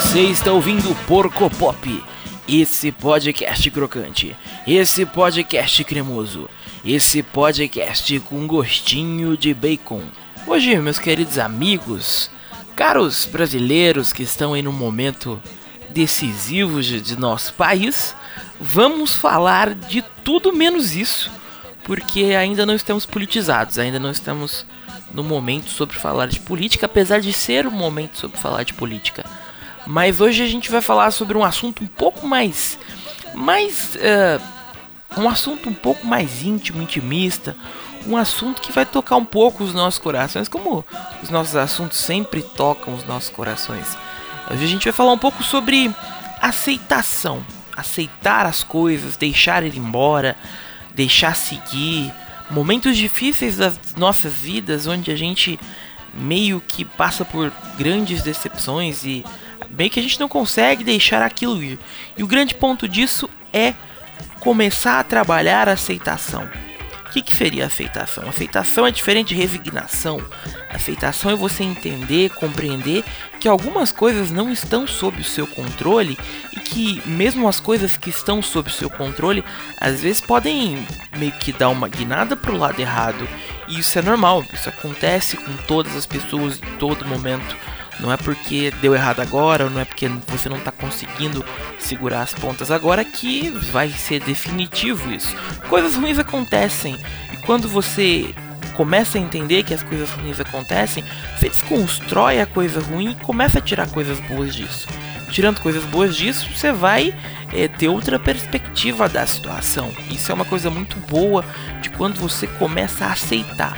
[0.00, 2.04] Você está ouvindo Porco Pop,
[2.48, 6.48] esse podcast crocante, esse podcast cremoso,
[6.84, 10.02] esse podcast com gostinho de bacon.
[10.46, 12.30] Hoje, meus queridos amigos,
[12.76, 15.42] caros brasileiros que estão em um momento
[15.90, 18.14] decisivo de, de nosso país,
[18.60, 21.28] vamos falar de tudo menos isso,
[21.82, 24.64] porque ainda não estamos politizados, ainda não estamos
[25.12, 29.24] no momento sobre falar de política, apesar de ser um momento sobre falar de política.
[29.88, 32.78] Mas hoje a gente vai falar sobre um assunto um pouco mais.
[33.34, 33.96] mais.
[33.96, 34.58] Uh,
[35.16, 37.56] um assunto um pouco mais íntimo, intimista.
[38.06, 40.84] Um assunto que vai tocar um pouco os nossos corações, como
[41.22, 43.96] os nossos assuntos sempre tocam os nossos corações.
[44.50, 45.90] Hoje a gente vai falar um pouco sobre
[46.38, 47.42] aceitação.
[47.74, 50.36] Aceitar as coisas, deixar ir embora,
[50.94, 52.12] deixar seguir.
[52.50, 55.58] Momentos difíceis das nossas vidas onde a gente
[56.12, 59.24] meio que passa por grandes decepções e
[59.70, 61.78] bem que a gente não consegue deixar aquilo ir.
[62.16, 63.74] E o grande ponto disso é
[64.40, 66.48] começar a trabalhar a aceitação.
[67.08, 68.28] O que, que seria aceitação?
[68.28, 70.22] Aceitação é diferente de resignação.
[70.68, 73.02] Aceitação é você entender, compreender
[73.40, 76.18] que algumas coisas não estão sob o seu controle
[76.52, 79.42] e que mesmo as coisas que estão sob o seu controle
[79.80, 83.26] às vezes podem meio que dar uma guinada para o lado errado.
[83.66, 87.56] E isso é normal, isso acontece com todas as pessoas em todo momento.
[88.00, 91.44] Não é porque deu errado agora, ou não é porque você não está conseguindo
[91.78, 95.34] segurar as pontas agora que vai ser definitivo isso.
[95.68, 96.96] Coisas ruins acontecem
[97.32, 98.34] e quando você
[98.74, 101.04] começa a entender que as coisas ruins acontecem,
[101.36, 104.86] você desconstrói a coisa ruim e começa a tirar coisas boas disso.
[105.32, 107.12] Tirando coisas boas disso, você vai
[107.52, 109.92] é, ter outra perspectiva da situação.
[110.10, 111.44] Isso é uma coisa muito boa
[111.82, 113.76] de quando você começa a aceitar.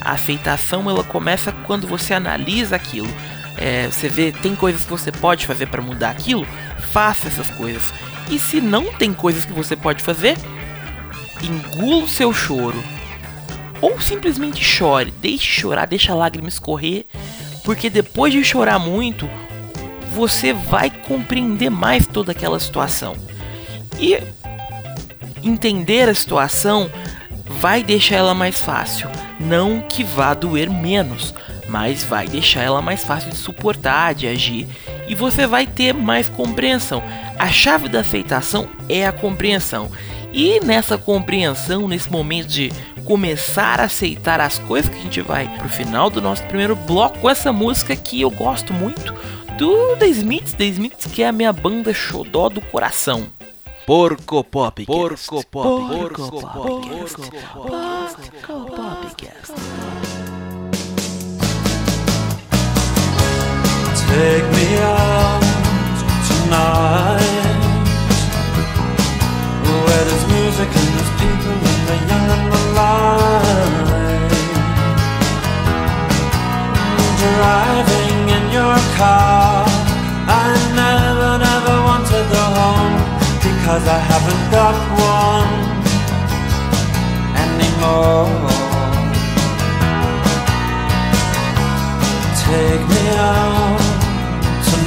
[0.00, 3.08] A aceitação ela começa quando você analisa aquilo
[3.56, 6.46] é, você vê, tem coisas que você pode fazer para mudar aquilo,
[6.92, 7.92] faça essas coisas.
[8.30, 10.36] E se não tem coisas que você pode fazer,
[11.42, 12.82] engula o seu choro.
[13.80, 17.04] Ou simplesmente chore, deixe chorar, deixa a lágrima escorrer,
[17.64, 19.28] porque depois de chorar muito,
[20.14, 23.16] você vai compreender mais toda aquela situação.
[23.98, 24.18] E
[25.42, 26.90] entender a situação
[27.60, 29.08] vai deixar ela mais fácil,
[29.38, 31.34] não que vá doer menos,
[31.72, 34.68] mas vai deixar ela mais fácil de suportar, de agir
[35.08, 37.02] e você vai ter mais compreensão.
[37.38, 39.90] A chave da aceitação é a compreensão.
[40.34, 42.70] E nessa compreensão, nesse momento de
[43.06, 47.18] começar a aceitar as coisas que a gente vai pro final do nosso primeiro bloco
[47.18, 49.14] com essa música que eu gosto muito
[49.56, 53.26] do The Smiths, The Smiths que é a minha banda xodó do coração.
[53.86, 54.84] Porco Pop.
[54.84, 55.68] Porco Pop.
[55.68, 56.42] Porco Pop.
[56.48, 57.66] Porco Pop.
[57.66, 60.31] Porco Popcast.
[64.12, 65.01] Take me out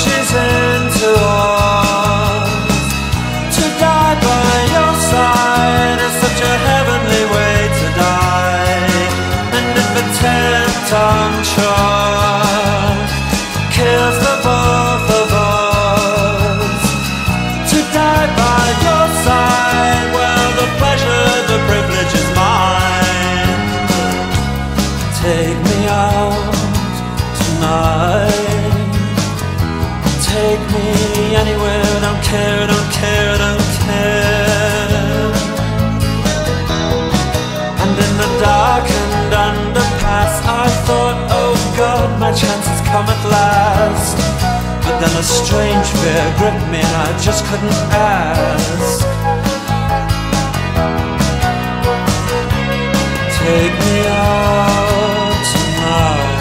[0.00, 0.47] 是在
[32.30, 35.32] care, don't care, don't care.
[37.82, 44.16] And in the darkened underpass, I thought, oh God, my chance has come at last.
[44.84, 48.98] But then a strange fear gripped me and I just couldn't ask.
[53.40, 56.38] Take me out tonight.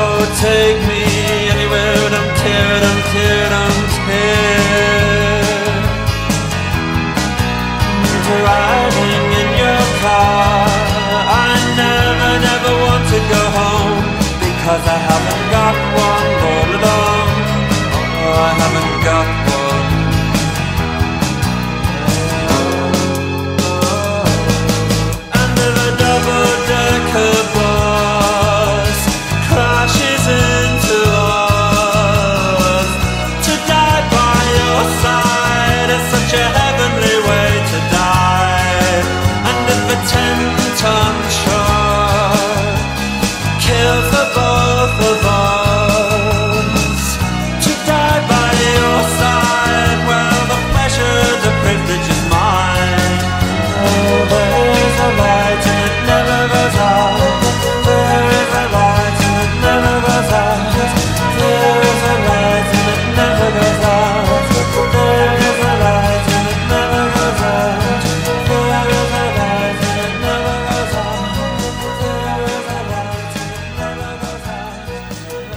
[0.00, 0.77] Oh, take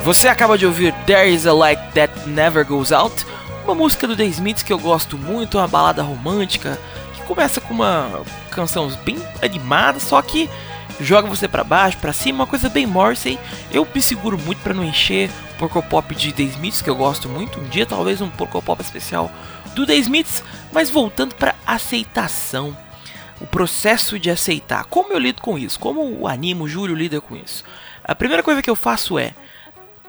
[0.03, 3.23] Você acaba de ouvir There Is a Light That Never Goes Out,
[3.63, 6.79] uma música do The Smiths que eu gosto muito, uma balada romântica
[7.13, 10.49] que começa com uma canção bem animada, só que
[10.99, 13.37] joga você pra baixo, pra cima, uma coisa bem Morrissey.
[13.71, 17.29] Eu me seguro muito pra não encher porco pop de The Smiths que eu gosto
[17.29, 17.59] muito.
[17.59, 19.31] Um dia talvez um porco pop especial
[19.75, 22.75] do The Smiths, mas voltando pra aceitação
[23.39, 24.83] o processo de aceitar.
[24.85, 25.79] Como eu lido com isso?
[25.79, 27.63] Como o Animo, o Júlio lida com isso?
[28.03, 29.35] A primeira coisa que eu faço é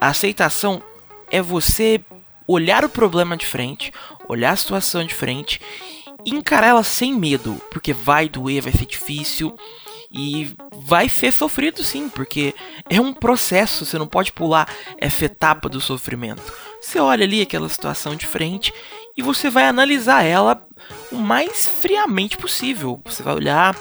[0.02, 0.82] a aceitação
[1.30, 2.00] é você
[2.44, 3.92] olhar o problema de frente,
[4.28, 5.60] olhar a situação de frente
[6.24, 9.56] e encarar ela sem medo, porque vai doer, vai ser difícil
[10.10, 12.52] e vai ser sofrido sim, porque
[12.90, 14.68] é um processo, você não pode pular
[14.98, 16.52] essa etapa do sofrimento.
[16.80, 18.74] Você olha ali aquela situação de frente
[19.16, 20.66] e você vai analisar ela
[21.12, 23.00] o mais friamente possível.
[23.04, 23.76] Você vai olhar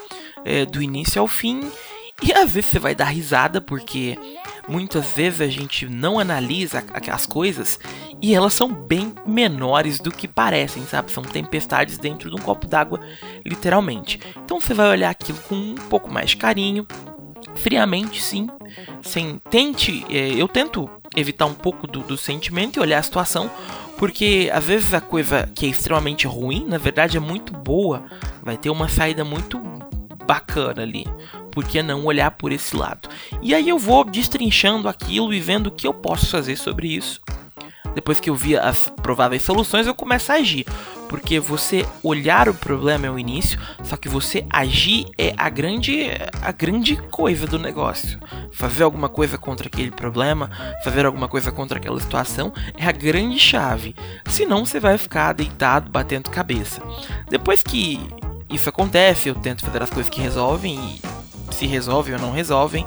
[0.46, 1.62] é, do início ao fim
[2.22, 4.16] e às vezes você vai dar risada porque
[4.72, 7.78] muitas vezes a gente não analisa aquelas coisas
[8.22, 11.12] e elas são bem menores do que parecem, sabe?
[11.12, 13.02] São tempestades dentro de um copo d'água,
[13.46, 14.18] literalmente.
[14.46, 16.88] Então você vai olhar aquilo com um pouco mais de carinho,
[17.56, 18.48] friamente, sim.
[19.02, 23.52] Sem tente, é, eu tento evitar um pouco do, do sentimento e olhar a situação,
[23.98, 28.06] porque às vezes a coisa que é extremamente ruim, na verdade é muito boa,
[28.42, 29.62] vai ter uma saída muito
[30.26, 31.06] bacana ali.
[31.52, 33.10] Por que não olhar por esse lado?
[33.42, 37.22] E aí eu vou destrinchando aquilo e vendo o que eu posso fazer sobre isso.
[37.94, 40.66] Depois que eu vi as prováveis soluções, eu começo a agir.
[41.10, 46.10] Porque você olhar o problema é o início, só que você agir é a grande,
[46.42, 48.18] a grande coisa do negócio.
[48.54, 50.50] Fazer alguma coisa contra aquele problema,
[50.84, 53.94] fazer alguma coisa contra aquela situação é a grande chave.
[54.26, 56.82] Senão você vai ficar deitado, batendo cabeça.
[57.30, 58.00] Depois que
[58.50, 61.11] isso acontece, eu tento fazer as coisas que resolvem e
[61.56, 62.86] se resolvem ou não resolvem.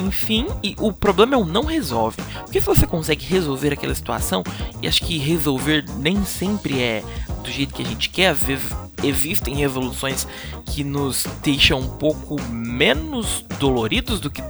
[0.00, 0.46] Enfim,
[0.78, 2.16] o problema é o não resolve.
[2.40, 4.42] Porque se você consegue resolver aquela situação,
[4.80, 7.02] e acho que resolver nem sempre é
[7.42, 8.70] do jeito que a gente quer, às vezes
[9.02, 10.26] existem resoluções
[10.64, 14.42] que nos deixam um pouco menos doloridos do que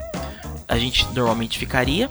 [0.68, 2.10] a gente normalmente ficaria.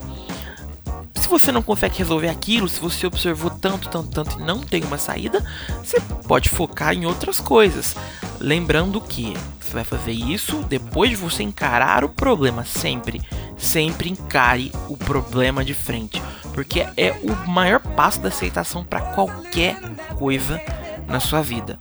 [1.22, 4.84] Se você não consegue resolver aquilo, se você observou tanto, tanto, tanto e não tem
[4.84, 5.44] uma saída,
[5.84, 7.96] você pode focar em outras coisas.
[8.40, 12.66] Lembrando que você vai fazer isso depois de você encarar o problema.
[12.66, 13.22] Sempre,
[13.58, 16.22] sempre encare o problema de frente,
[16.54, 19.80] porque é o maior passo da aceitação para qualquer
[20.18, 20.60] coisa
[21.08, 21.78] na sua vida.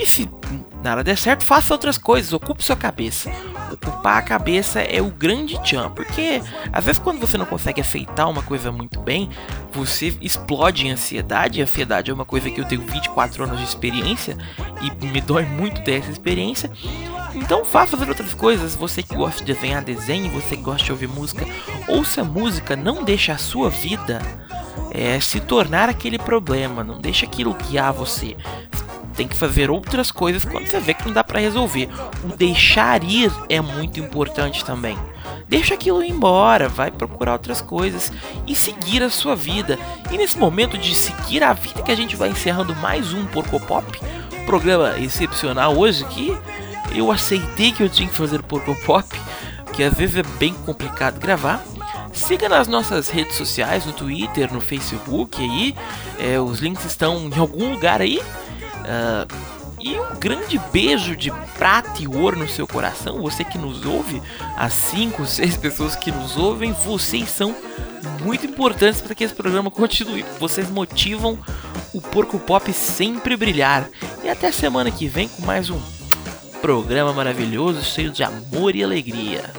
[0.00, 0.26] E se
[0.82, 3.30] nada der certo, faça outras coisas, ocupe sua cabeça.
[3.70, 6.40] Ocupar a cabeça é o grande tchan, porque
[6.72, 9.28] às vezes quando você não consegue aceitar uma coisa muito bem,
[9.70, 11.60] você explode em ansiedade.
[11.60, 14.38] A ansiedade é uma coisa que eu tenho 24 anos de experiência
[14.80, 16.72] e me dói muito ter essa experiência.
[17.34, 18.74] Então vá fazer outras coisas.
[18.74, 20.30] Você que gosta de desenhar, desenhe.
[20.30, 21.44] Você que gosta de ouvir música,
[21.86, 22.74] ouça música.
[22.74, 24.22] Não deixe a sua vida
[24.92, 26.82] é, se tornar aquele problema.
[26.82, 28.34] Não deixe aquilo guiar você
[29.20, 31.90] tem que fazer outras coisas quando você vê que não dá para resolver.
[32.24, 34.96] O deixar ir é muito importante também.
[35.46, 38.10] Deixa aquilo ir embora, vai procurar outras coisas
[38.46, 39.78] e seguir a sua vida.
[40.10, 43.60] E nesse momento de seguir a vida que a gente vai encerrando mais um Porco
[43.60, 43.84] Pop,
[44.46, 46.34] programa excepcional hoje que
[46.94, 49.06] eu aceitei que eu tinha que fazer Porco Pop,
[49.74, 51.62] que às vezes é bem complicado gravar.
[52.10, 55.74] Siga nas nossas redes sociais, no Twitter, no Facebook aí.
[56.18, 58.18] É, os links estão em algum lugar aí.
[58.90, 63.22] Uh, e um grande beijo de prata e ouro no seu coração.
[63.22, 64.20] Você que nos ouve,
[64.56, 67.54] as 5, 6 pessoas que nos ouvem, vocês são
[68.22, 70.24] muito importantes para que esse programa continue.
[70.38, 71.38] Vocês motivam
[71.94, 73.88] o Porco Pop sempre brilhar.
[74.22, 75.80] E até semana que vem com mais um
[76.60, 79.50] programa maravilhoso, cheio de amor e alegria.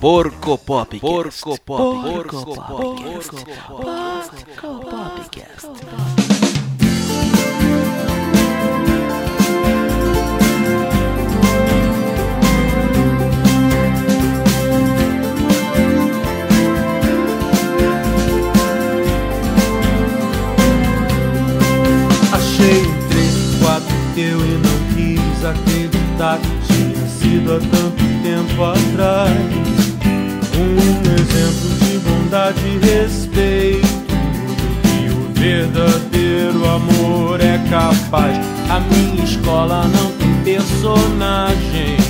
[0.00, 1.00] Porco Pop.
[1.00, 2.12] Porco Pop.
[2.12, 3.02] Porco Pop.
[3.02, 3.82] Porco Pop.
[3.82, 6.31] Porco Popcast.
[27.52, 29.30] Há tanto tempo atrás.
[30.56, 30.76] Um
[31.14, 33.86] exemplo de bondade e respeito
[34.82, 38.38] que o verdadeiro amor é capaz.
[38.70, 42.01] A minha escola não tem personagem.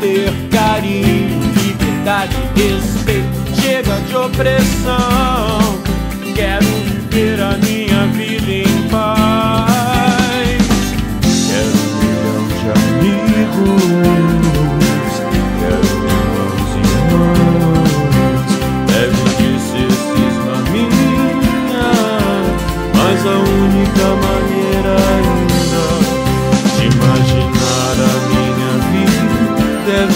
[0.00, 3.60] Ter carinho, liberdade, respeito.
[3.60, 5.78] Chega de opressão.
[6.34, 9.97] Quero viver a minha vida em paz.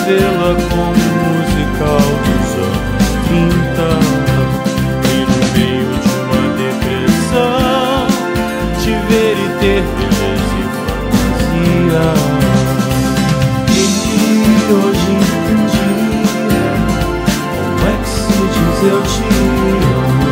[0.06, 3.42] Vê-la como musical dos anos 30.
[5.08, 8.06] E no meio de uma depressão,
[8.82, 12.06] te ver e ter beleza e fantasia.
[13.68, 13.78] E
[14.72, 16.66] hoje em dia,
[17.56, 19.24] como é que se diz eu te
[19.92, 20.30] amo?